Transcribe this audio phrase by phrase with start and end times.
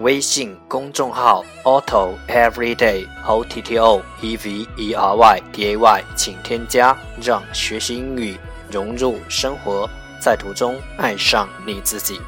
[0.00, 8.38] 微信公众号 Auto Everyday O T T O E V E R Y D A Y，请添加，让学习英语
[8.70, 9.86] 融入生活，
[10.18, 12.18] 在途中爱上你自己。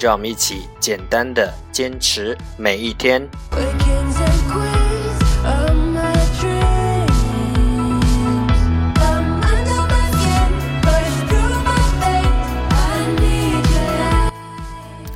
[0.00, 3.28] 让我们一起简单的坚持每一天。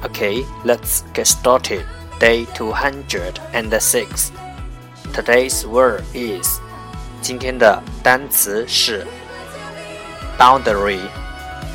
[0.02, 1.84] Okay, let's get started.
[2.18, 4.32] Day 206.
[5.12, 6.58] Today's word is
[7.22, 9.06] 今天的单词是
[10.36, 11.00] boundary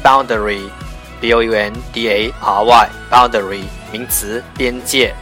[0.03, 0.69] boundary
[1.21, 5.15] b o u n d a r y boundary 名词边界。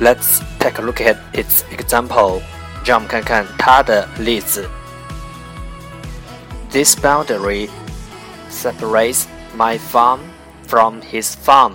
[0.00, 2.42] Let's take a look at its example.
[2.84, 4.68] 让我们看看它的例子。
[6.72, 7.68] This boundary
[8.50, 9.26] separates
[9.56, 10.18] my farm
[10.66, 11.74] from his farm.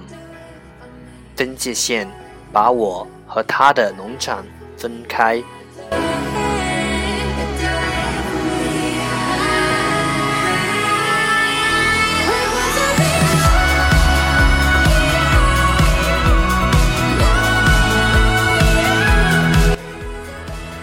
[1.43, 2.09] 分界线
[2.53, 4.45] 把我和他的农场
[4.77, 5.43] 分开。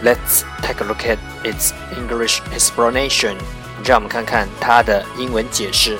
[0.03, 3.37] Let's take a look at its English explanation.
[3.85, 5.97] 让我们看看它的英文解释。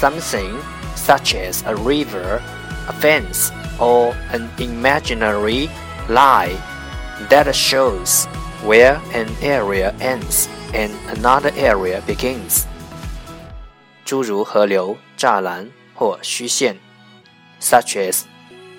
[0.00, 0.56] Something
[1.05, 2.41] such as a river,
[2.87, 5.69] a fence, or an imaginary
[6.07, 6.57] line
[7.29, 8.27] that shows
[8.63, 12.65] where an area ends and another area begins.
[14.05, 16.77] 诸如河流、栅栏或虚线，
[17.61, 18.23] such as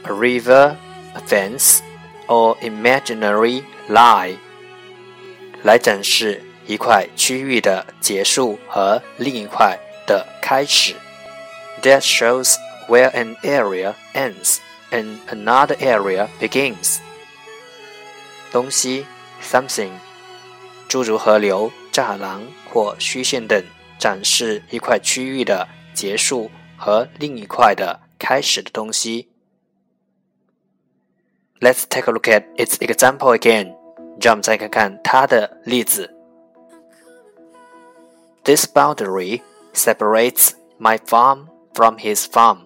[0.04, 0.76] a river,
[1.14, 1.80] a fence,
[2.26, 4.36] or imaginary line，
[5.62, 10.94] 来展示一块区域的结束和另一块的开始。
[11.82, 12.56] that shows
[12.88, 14.60] where an area ends
[14.91, 16.98] and another area begins.
[18.50, 19.06] 东西
[19.42, 19.91] something，
[20.88, 23.64] 诸如河流、栅栏或虚线等，
[23.98, 29.28] 展示一块区域的结束和另一块的开始的东西。
[31.60, 33.76] Let's take a look at its example again.
[34.20, 36.14] 让我们再看看它的例子。
[38.44, 39.41] This boundary
[39.72, 41.47] separates my farm
[41.77, 42.57] from his farm，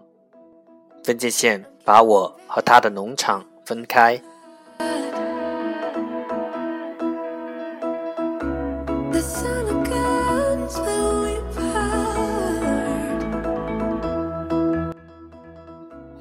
[1.04, 4.18] 分界线把我和他的农场分开。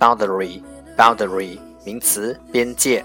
[0.01, 0.61] Boundary,
[0.97, 3.05] boundary，名词，边界。